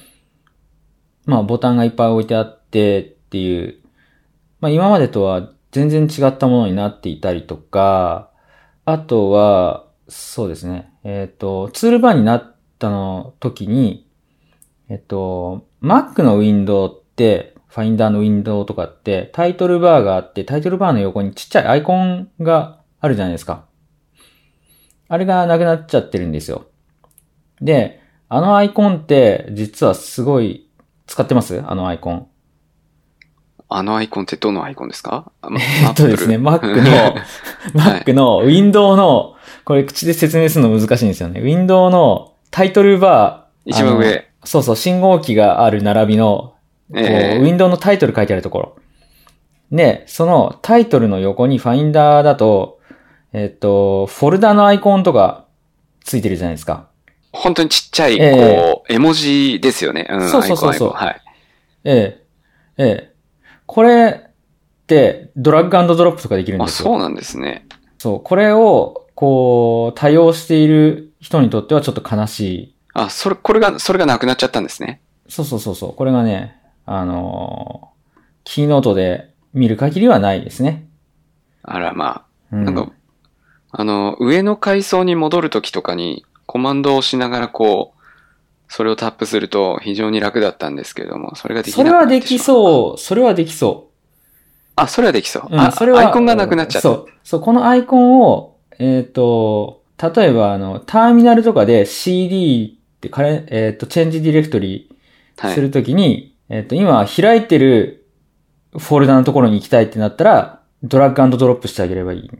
[1.26, 3.80] まあボタンがいっぱい置いてあってっていう、
[4.60, 8.30] まあ今までとは全然違ったものになっていたりとか、
[8.84, 14.08] あとは、そうですね、えっ、と、ツールバーになったの時に、
[14.88, 23.64] えっと、Mac のウィンドウって、ファインダーのウィンドウとかって、タイトルバーがあって、タイトルバーの横にちっちゃいアイコンがあるじゃないですか。
[25.08, 26.66] あれがなくなっちゃってるんですよ。
[27.60, 30.68] で、あのアイコンって、実はすごい、
[31.06, 31.62] 使ってます？
[31.66, 32.26] あのアイコン。
[33.68, 35.32] あのアイコンってどのアイコンですか？
[35.40, 36.90] あえっとですね、Mac の、
[37.80, 41.40] はい Mac のウィンドウの、これ口で説明するの難しいんですよね。
[41.40, 43.70] ウィンドウのタイトルバー。
[43.70, 44.31] 一番上。
[44.44, 46.54] そうそう、信号機がある並びの、
[46.92, 48.76] こう、ええウィンドウのタイトル書いてあるところ。
[49.70, 52.80] で、そのタイトルの横にファインダーだと、
[53.32, 55.46] えっと、フォルダのアイコンとか
[56.04, 56.88] ついてるじゃないですか。
[57.32, 60.06] 本当にちっちゃい、ええこう、絵文字ですよね。
[60.10, 61.20] うん、そうそうそうそうはい。
[61.84, 62.20] え
[62.76, 63.12] え、ええ。
[63.64, 66.90] これってドラッグドロップとかできるんあ、ですよ。
[66.90, 67.66] そうなんですね。
[67.96, 68.20] そう。
[68.20, 72.74] これを、こう、多用している人にとってはちょっと悲しい。
[72.94, 75.00] あ、それ、これが、それがなくなっちゃったんですね。
[75.28, 75.94] そうそうそうそう。
[75.94, 77.92] これがね、あのー
[78.44, 80.88] キーノートで見る限りはないですね。
[81.62, 82.64] あらまあ、うん。
[82.64, 82.92] なんか、
[83.70, 88.02] あの、上の階層に戻るときとかに、コマンドを押しながらこう、
[88.68, 92.38] それをタップすると非常に楽だったんですけれども、それができそなくなってれはできう。
[92.38, 92.98] そう。
[93.00, 93.92] それはできそう。
[94.76, 95.48] あ、それはできそう。
[95.50, 96.00] うん、あ、それは。
[96.00, 96.88] アイコンがなくなっちゃった。
[96.88, 97.06] そう。
[97.22, 104.88] そう、このアイコンを、えっ、と、例えば、あの、ターミナルとかで CD カレえっ、と、チェンジディレクトリ
[105.36, 108.06] はいするときに、えっ、と、今開いてる
[108.78, 112.30] フォルダのところに行きたいってなったら、ドラッグドロップしてあげればいい。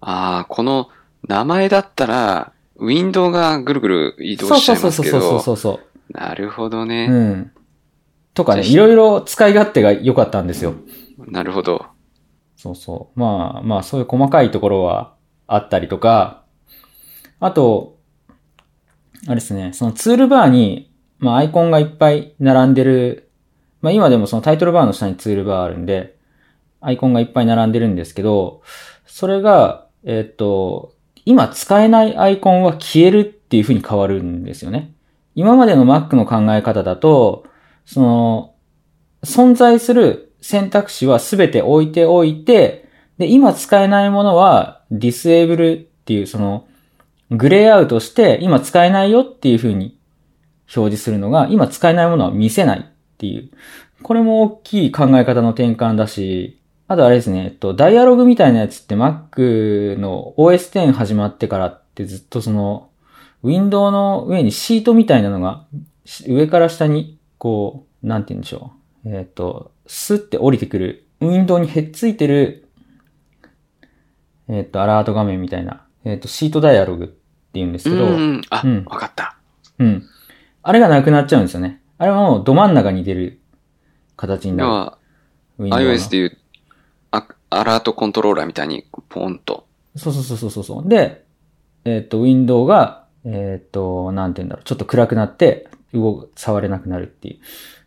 [0.00, 0.88] ああ、この
[1.28, 6.86] 名前だったら、ウィンドウがぐるぐる移動しちゃいますけそうそうど、そうそうなるほどそう。
[6.86, 7.06] ね。
[7.10, 7.52] うん。
[8.34, 10.74] とかね、いろいろ使い勝手が良かったんですよ。
[11.18, 11.86] なるほど。
[12.56, 13.20] そうそう。
[13.20, 15.14] まあまあ、そういう細かいところは
[15.46, 16.42] あったりとか、
[17.38, 17.98] あと、
[19.26, 23.30] あれですね、そのツールバーに、まあアイコンがいっぱい並んでる、
[23.82, 26.16] まあ今でもそのタイトルバーの下にツールバーあるんで、
[26.80, 28.62] アイコンがいっぱい並んでるんですけど、
[29.06, 30.94] それが、えっと、
[31.26, 34.94] 今使えないアイコンは消えるっていう風に変わるんですよね。
[35.34, 37.44] 今までの Mac の考え方だと、
[37.84, 38.54] その、
[39.22, 46.66] 存在する選択肢はすべて置いておいて、で、今使えないものはディスエーブルっていうその、
[47.30, 49.98] グレーアウトして今使えないよっていう風に
[50.76, 52.82] 表示するのが、今使えないものは見せないっ
[53.18, 53.50] ていう。
[54.02, 62.90] これも大きい考え方の転換だし、あとあれですね、えっと、ダイアログみたいなやつって Mac の OS10 始まってからってずっとその、
[63.42, 65.66] ウィンドウの上にシートみたいなのが、
[66.26, 68.72] 上から下に、こう、なんて言うんでしょ
[69.04, 69.08] う。
[69.16, 72.68] えっ、と、スッて降りてくる、ウィンドウにへっついてる、
[74.48, 77.19] えっ、と、アラート画面みたいな、えっ、と、シートダイアログ
[77.54, 78.42] 言うんですうけど、ん。
[78.50, 79.36] あ、わ、うんかった。
[79.78, 80.04] うん。
[80.62, 81.80] あれがなくなっちゃうんですよね。
[81.98, 83.40] あれはもうど真ん中に出る
[84.16, 84.70] 形になる。
[84.70, 84.98] 要は、
[85.58, 86.38] ウィンドウの iOS でいう、
[87.10, 89.66] あアラートコントローラーみたいに、ポンと。
[89.96, 90.88] そうそうそうそうそう。
[90.88, 91.24] で、
[91.84, 97.40] えっ、と、ウィンドウが、えっ、と、なんて言うんだろう、ちょっと暗くなって、動く、触れなくなるっていう、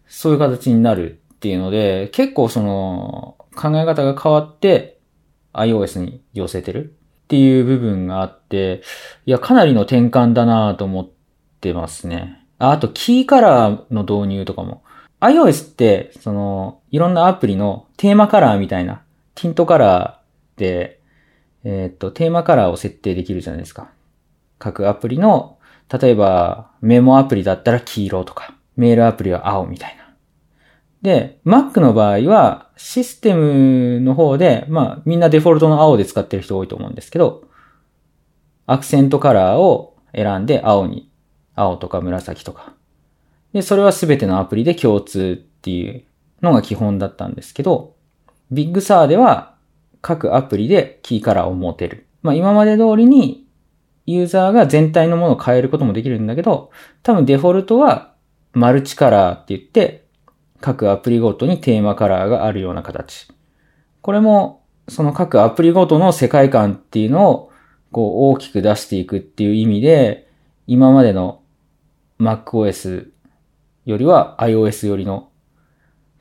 [0.08, 5.00] そういう形になるっていうので、結構その、考え方が変わって、
[5.54, 6.96] iOS に寄せてる
[7.34, 8.84] っていう部分があって、
[9.26, 11.10] いや、かなりの転換だなと思っ
[11.62, 12.46] てますね。
[12.60, 14.84] ああと、キーカラーの導入とかも。
[15.20, 19.02] iOS って、その、いろんなアプリのテーマカラーみたいな、
[19.34, 21.00] ティントカラーで、
[21.64, 23.90] えっと、テーマカラーを設定できるじゃないですか。
[24.60, 25.58] 各アプリの、
[25.92, 30.03] 例えば、メモアプリだったら黄色とか、メールアプリは青みたいな。
[31.04, 37.44] で、Mac の場合は、システムの方で、まあ、みんなデフォルトの青で使ってる人多いと思うんですけど、
[38.66, 41.12] アクセントカラーを選んで青に、
[41.56, 42.74] 青とか紫とか。
[43.52, 46.04] で、それはすべてのアプリで共通っていう
[46.42, 47.96] のが基本だったんですけど、
[48.50, 49.56] Big Sur では
[50.02, 52.08] 各アプリでキーカラーを持てる。
[52.22, 53.46] まあ今まで通りに
[54.06, 56.72] ユーザーが全体のものを変えることもできるんだけど、
[57.04, 58.14] 多分デフォルトは
[58.54, 60.03] マルチカラーって言って、
[60.64, 63.28] 各アプリごとにテーマカラーがあるような形。
[64.00, 67.52] これも、その各アプリごとの世界観っていうのを、
[67.92, 70.32] こう大きく出していくっていう意味で、
[70.66, 71.42] 今までの
[72.18, 73.10] MacOS
[73.84, 75.32] よりは iOS よりの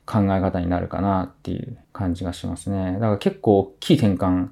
[0.05, 2.95] 考え方になるかなっていう感じがしますね。
[2.95, 4.49] だから結構大きい転換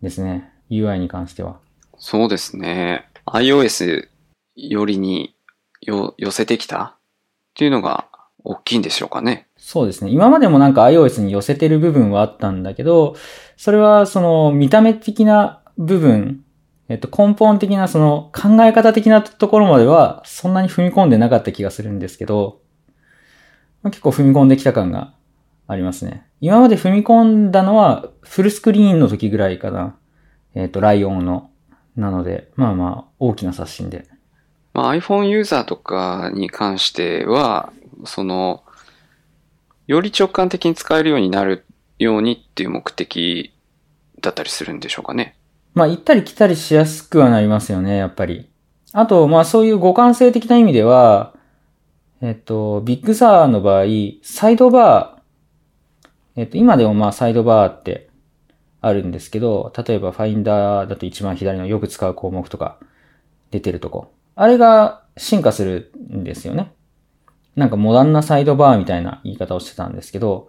[0.00, 0.50] ですね。
[0.70, 1.60] UI に関しては。
[1.98, 3.10] そうですね。
[3.26, 4.08] iOS
[4.56, 5.36] よりに
[5.82, 6.98] よ寄せてきたっ
[7.54, 8.07] ていうのが
[8.44, 9.48] 大きいんでしょうかね。
[9.56, 10.10] そうですね。
[10.10, 13.16] 今までもなんか iOS に寄せてる部分はあったんだけど、
[13.56, 16.44] それはその見た目的な部分、
[16.88, 22.60] えっと根本的なその考え方的なところまではそんなに踏み込んでなかった気がするんですけど、
[23.82, 25.14] まあ結構踏み込んできた感が
[25.66, 26.26] ありますね。
[26.40, 29.96] 今まで踏み込んだのはフルスクリーンの時ぐらいかな。
[30.54, 31.50] えっと、ライオンの。
[31.96, 34.06] なので、まあまあ大きな刷新で。
[34.72, 37.72] まあ、iPhone ユーザーとかに関しては、
[38.04, 38.62] その、
[39.86, 41.64] より直感的に使えるようになる
[41.98, 43.52] ようにっていう目的
[44.20, 45.36] だったりするんでしょうかね。
[45.74, 48.50] まあ、行ったり来たりしやすくはなりますよね、やっぱり。
[48.92, 51.34] あと、まあ、そういう互換性的な意味では、
[52.20, 53.84] えっと、 Big Sur の場合、
[54.22, 58.08] サイドバー、えっと、今でもまあ、サイドバーって
[58.80, 62.78] あるんですけど、例えば、ファインダーだと一番左のよく使う項目とか
[63.50, 64.12] 出てるとこ。
[64.34, 66.72] あれが進化するんですよね。
[67.58, 70.48] なんかモダンなサイドバーみたいな言い方をしてたんですけど、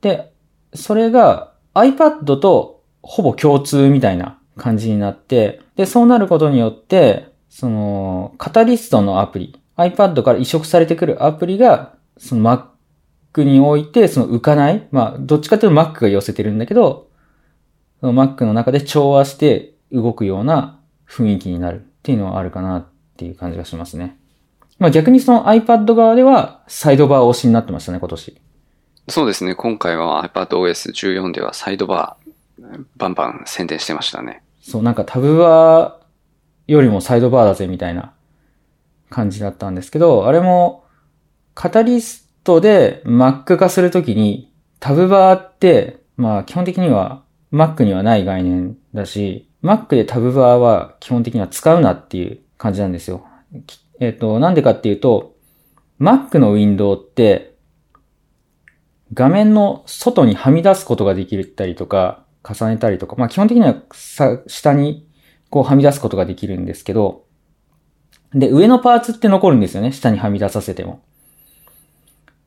[0.00, 0.32] で、
[0.74, 17.10] それが iPad とほぼ共通みたいな感じになって、で、そうなることによって、その、カタリストのアプリ、iPad から移植されてくるアプリが、その Mac において、その浮かない、まあ、どっちかというと Mac が寄せてるんだけど、
[18.00, 22.86] その Mac の中で調和して動くような雰囲気になるっていうのはあるかなっ
[23.18, 24.18] ていう感じがしますね。
[24.78, 28.40] まあ逆にその iPad 側ではサイドバー推しになってましたね、今年。
[29.08, 29.54] そうですね。
[29.54, 34.42] 今回は iPadOS14 ではサイドバー、バンバン宣伝してましたね。
[34.60, 38.12] そう、なんかタブバーよりもサイドバーだぜみたいな
[39.10, 40.84] 感じだったんですけど、あれも
[41.54, 53.24] カタリストで Mac 化するときにタブバーって、まあ基本的には Mac にはない概念だし、Mac でタブバーは基本的には使うなっていう感じなんですよ。
[54.00, 55.36] えっ、と、なんでかっていうと、
[56.00, 57.56] Mac のウィンドウって、
[59.14, 63.82] 画面の外にはみ出すことができたりとか、重ねたりとか、まあ基本的には
[64.46, 65.06] 下に
[65.50, 67.24] こうはみ出すことができるんですけど、
[68.34, 69.92] で、上のパーツって残るんですよね。
[69.92, 71.02] 下にはみ出させても。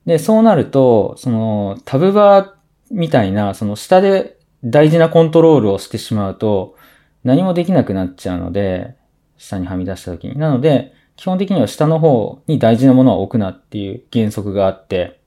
[0.06, 2.52] で、そうなると、その、タブバー
[2.90, 6.76] みたいな、その下で大事なコントロールをしてしまうと、
[7.24, 8.96] 何もできなくなっちゃうので、
[9.36, 10.38] 下にはみ出した時に。
[10.38, 15.20] なので、基本的には下の方に大事なものを置くなっていう原則があって、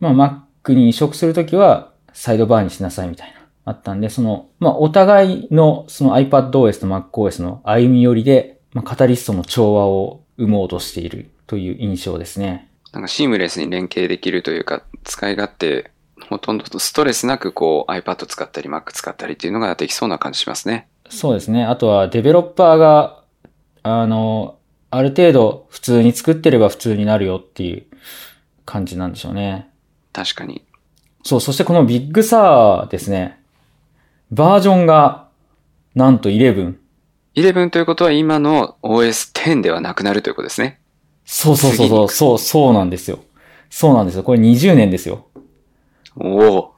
[0.00, 12.70] まあ Mac に移植するときはサイドバーにしなさいみたいな、あったんで、その、まあお互いのその iPadOS と MacOS の歩み寄りで、まあカタリストの調和を生もうとしているという印象ですね。
[12.92, 15.90] なんかシームレスに連携できるというか、使い勝手、
[16.28, 20.88] ほとんどストレスなくこう iPad 使ったり Mac 使ったりっていうのができそうな感じしますね。
[21.08, 21.64] そうですね。
[21.64, 23.22] あとはデベロッパーが、
[23.82, 24.57] あの、
[24.90, 27.84] ある程度普通に作ってれば普通になるよっていう
[28.64, 29.68] 感じなんでしょうね。
[30.12, 30.64] 確かに。
[31.22, 33.40] そう、そしてこの Big Sur ですね。
[34.30, 35.28] バージョンが、
[35.94, 36.74] なんと11。
[37.34, 40.80] 11ということは今の OS10 ではなくなるということですね。
[41.24, 43.20] そうそうそうそう、そうなんですよ。
[43.70, 44.22] そうなんですよ。
[44.22, 45.26] これ20年ですよ。
[46.16, 46.74] おお。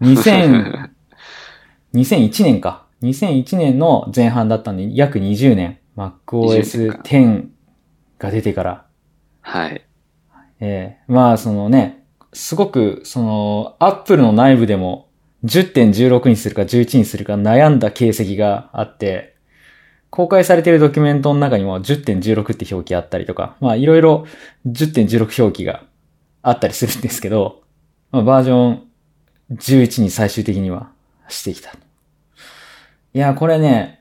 [0.00, 0.90] 2000、
[1.94, 2.84] 2001年か。
[3.02, 5.78] 2001年の前半だったんで、約20年。
[5.98, 7.48] 20 MacOS 10
[8.18, 8.86] が出てから。
[9.40, 9.84] はい。
[10.60, 15.08] ええまあ、そのね、すごく、その、Apple の内部でも、
[15.44, 19.36] 10.16にするか11にするか悩んだ形跡があって、
[20.10, 24.26] 公開されているドキュメントの中にも10.16って表記あったりとか、まあいろいろ
[24.66, 25.84] 10.16表記が
[26.42, 27.62] あったりするんですけど、
[28.10, 28.88] まあ、バージョン
[29.52, 30.90] 11に最終的には
[31.28, 31.70] してきた。
[31.70, 31.74] い
[33.18, 33.97] や、これね、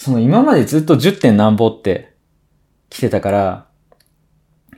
[0.00, 1.20] その今までずっと 10.
[1.20, 2.14] 点何ぼって
[2.88, 3.66] 来てたから、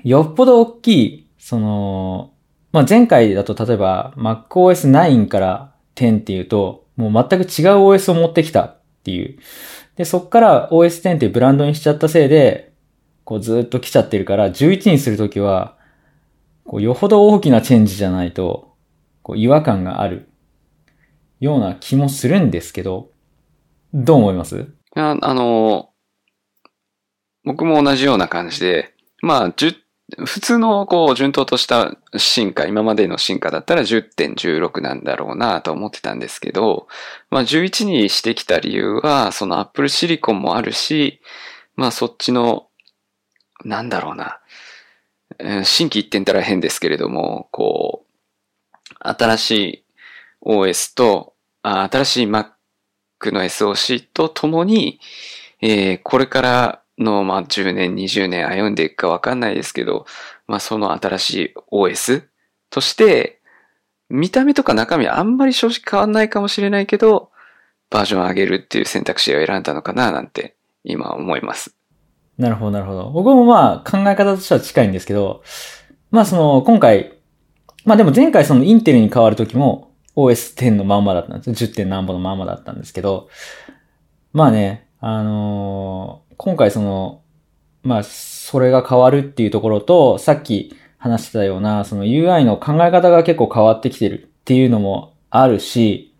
[0.02, 2.32] よっぽど大きい、その、
[2.72, 9.38] まあ、前回だと例えば MacOS 9から10っていうと、もう全く違う OS を持ってきたっていう。
[9.94, 12.72] で、そっから OS10 っていうブランドにしちゃったせいで、
[13.22, 15.78] こうずっと来ちゃってるから、11にするときは、
[16.64, 18.74] こうよほど大きなチェンジじゃないと、
[19.22, 20.28] こう違和感がある
[21.38, 23.12] ような気もするんですけど、
[23.94, 25.90] どう思います、あの、
[27.44, 29.82] 僕も同じような感じで、まあ、10
[30.18, 36.86] 普通のこう順当とした進化、今までの進化だったら10.16なんだろうなと思ってたんですけど、
[37.30, 41.20] まあ11にしてきた理由は、その Apple Silicon もあるし、
[41.76, 42.68] まあそっちの、
[43.64, 44.40] なんだろうな、
[45.64, 49.84] 新規一点たら変ですけれども、こう、新しい
[50.42, 52.50] OS と、新しい Mac
[53.30, 54.98] の SOC とともに、
[55.60, 60.06] えーこれからの、まあ、10年、20年歩んでいくかわかんないですけど、
[60.46, 62.24] まあ、その新しい OS
[62.70, 63.40] として、
[64.08, 67.30] 見た目とか中身はあんまり正直変わんないかもしれないけど、
[67.90, 70.54] バージョン上げるっていう選択肢を選んだのかななんて
[70.84, 71.74] 今思います。
[72.38, 73.10] なるほど、なるほど。
[73.10, 75.42] 僕もまあ考え方としては近いんですけど、
[76.10, 77.12] まあその今回、
[77.84, 81.54] まあでも前回そのインテルに変わるときも OS10 のまんまだったんですよ。
[81.54, 81.74] 10.
[81.74, 83.28] 点何歩のまんまだったんですけど、
[84.32, 87.22] まあね、あのー今回その、
[87.84, 96.12] まあそれが変わるっていうところと、さっき話してたようなその UI の考え方が結構変わってきてるっていうのもあるし、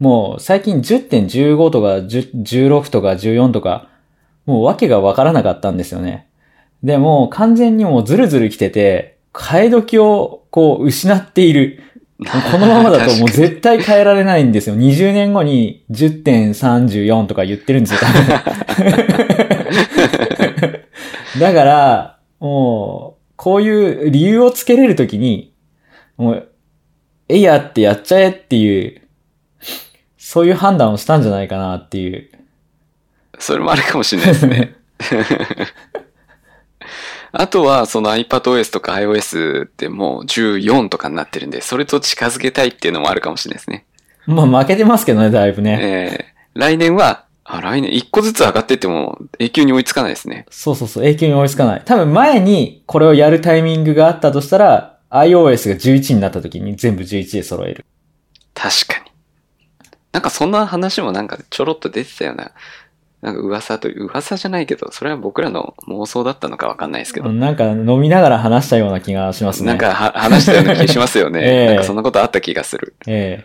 [0.00, 3.88] もう最近10.15とか10 16とか14とか、
[4.46, 6.28] もう訳がわからなかったんですよね。
[6.82, 11.80] でも完全にもうズルズル来てて、替え時をこう失っている。
[12.24, 14.76] このままだともう絶対変えられないんですよ。
[14.76, 18.00] 20年後に10.34とか言ってるんですよ、
[21.40, 25.54] だから、もう、こういう理由をつけれるときに、
[26.16, 26.48] もう、
[27.28, 29.00] えいやってやっちゃえっていう、
[30.18, 32.30] そういう判断をしたんじゃないかなっていう。
[33.38, 34.74] それもあるかもしれないですね。
[37.32, 43.86] あとは、その iPadOS とか iOS ってもう14とかになってるんで、それと近づけたいっていうのもあるかもしれないですね。
[44.26, 45.78] まあ負けてますけどね、だいぶね。
[45.80, 50.46] えー、来年は、あ、来年1個ずつ上がってっても永久に追いつかないですね。
[50.50, 51.82] そうそうそう、永久に追いつかない。
[51.84, 57.84] 多分前にこれをやるタイミングがあったとしたら、iOS が11になった時に全部11で揃える。
[58.54, 59.10] 確かに。
[60.12, 62.52] なんかそんな話もなんかちょろっと出てたような。
[63.22, 67.32] なんか噂という、噂じゃないけど、それは僕らの妄想だったのかわかんないですけど。
[67.32, 69.68] なんか飲みながら話したような気がしますね。
[69.68, 71.40] なんかは話したような気しますよね。
[71.46, 72.96] ええなんかそんなことあった気がする。
[73.06, 73.44] え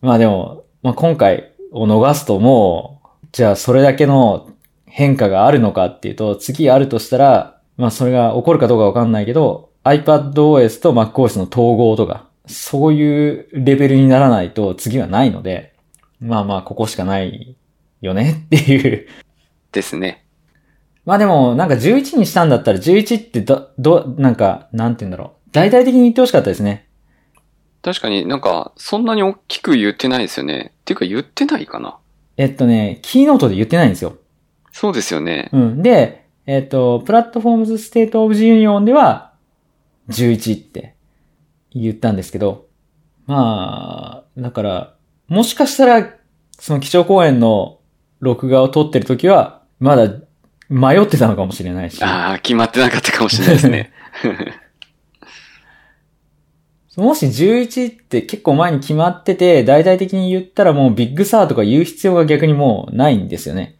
[0.00, 4.48] まあでも、まあ今回を逃すともう、じゃあそれだけの
[4.86, 15.74] 変化があるのかっていうと、次あるとしたら、まあそれが起こるかどうかわかんないけど、iPadOS と MacOS の統合とか、そういうレベルにならないと次はないので、
[16.20, 17.55] まあまあここしかない
[18.00, 19.08] よねっていう。
[19.72, 20.26] ですね。
[21.04, 25.50] まあでも、なんか11にしたんだったら11ってど、ど、なんか、なんて言うんだろう。
[25.52, 26.88] 大々的に言ってほしかったですね。
[27.82, 30.72] 確かになんか、そんなに大きく言ってないですよね。
[30.80, 31.98] っていうか言ってないかな。
[32.36, 34.16] えっとね、キーノートで言ってないんですよ。
[34.72, 35.48] そうですよね。
[35.52, 35.82] うん。
[35.82, 39.32] で、えっ、と、 Platforms State of the Union では、
[40.08, 40.96] 11って
[41.70, 42.66] 言ったんですけど、
[43.26, 44.94] まあ、だから、
[45.28, 46.14] もしかしたら、
[46.58, 47.78] その基調講演の
[48.20, 50.10] 録画を撮ってる時は、まだ
[50.68, 53.92] 迷ってたのかもしれないし、ああ、決まってなかったかもしれないですね。
[56.96, 63.76] もし11って結構前に決まってて、大々的に言ったらもう Big Sur とか言う必要が逆にもうないんですよね。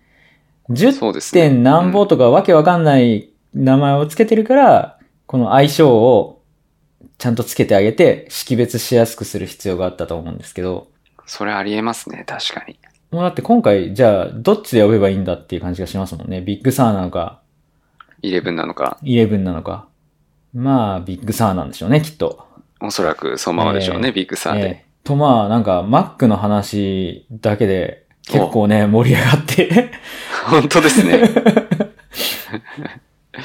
[0.69, 1.49] 10そうですね。
[1.49, 6.43] 点何ぼとかわけわかんない名前をつけてるから、この相性を
[7.19, 10.89] ちゃんとつけてあげて識別しやすくする必要があったと思うんですけど、
[11.25, 12.79] それありえますね、確かに。
[13.11, 16.41] もうだって今回じゃあどっちで呼べばいいんだっていう感じがしますもんね。
[16.41, 17.41] Big Sur なのか、
[18.23, 19.89] 11なのか、11なのか。
[20.55, 22.47] まあ、 Big Sur なんでしょうね、きっと。
[22.81, 24.61] おそらくそのままでしょうね、ええ Big Sur で。
[24.61, 29.91] ええとまあ、なんか Mac の話だけで結構ね、盛り上がって。
[30.47, 31.21] 本当ですね。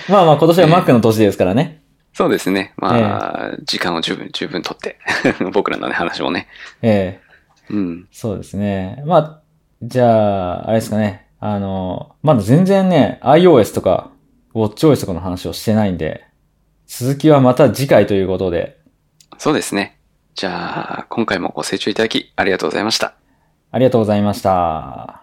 [0.10, 1.82] まあまあ今年は Mac の年ですからね。
[2.14, 2.74] そうですね。
[2.78, 4.98] まあ、時間を十分、十分とって。
[5.54, 6.48] 僕らのね、話もね。
[6.82, 7.20] え
[7.70, 8.08] えうん。
[8.12, 9.02] そうですね。
[9.06, 9.41] まあ、
[9.82, 11.28] じゃあ、あれですかね。
[11.40, 14.12] あの、まだ全然ね、iOS とか、
[14.54, 16.24] WatchOS とかの話をしてないんで、
[16.86, 18.78] 続きはまた次回ということで、
[19.38, 19.98] そうですね。
[20.36, 23.16] じゃあ、今回もご清聴いただきありがとうございました。
[23.72, 25.21] ありがとうございました。